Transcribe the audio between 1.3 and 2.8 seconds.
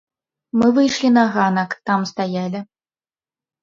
ганак, там стаялі.